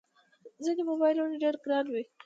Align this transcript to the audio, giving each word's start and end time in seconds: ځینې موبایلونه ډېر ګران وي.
ځینې 0.63 0.81
موبایلونه 0.89 1.35
ډېر 1.43 1.55
ګران 1.65 1.85
وي. 1.93 2.03